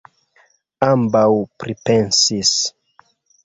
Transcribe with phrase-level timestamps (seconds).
[0.87, 1.27] Ambaŭ
[1.65, 2.57] pripensis.